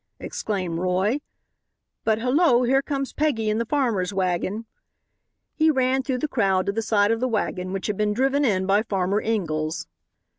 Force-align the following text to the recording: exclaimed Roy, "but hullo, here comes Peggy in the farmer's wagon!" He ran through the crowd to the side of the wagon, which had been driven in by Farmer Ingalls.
exclaimed 0.19 0.79
Roy, 0.79 1.21
"but 2.03 2.17
hullo, 2.17 2.63
here 2.63 2.81
comes 2.81 3.13
Peggy 3.13 3.51
in 3.51 3.59
the 3.59 3.67
farmer's 3.67 4.11
wagon!" 4.11 4.65
He 5.53 5.69
ran 5.69 6.01
through 6.01 6.17
the 6.17 6.27
crowd 6.27 6.65
to 6.65 6.71
the 6.71 6.81
side 6.81 7.11
of 7.11 7.19
the 7.19 7.27
wagon, 7.27 7.71
which 7.71 7.85
had 7.85 7.97
been 7.97 8.11
driven 8.11 8.43
in 8.43 8.65
by 8.65 8.81
Farmer 8.81 9.21
Ingalls. 9.21 9.85